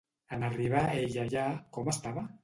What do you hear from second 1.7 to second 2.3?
com estava?